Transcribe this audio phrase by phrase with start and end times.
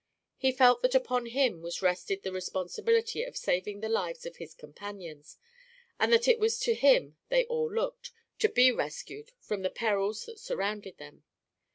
[0.35, 4.55] He felt that upon him was rested the responsibility of saving the lives of his
[4.55, 5.37] companions,
[5.99, 8.09] and that it was to him they all looked
[8.39, 11.23] to be rescued from the perils that surrounded them.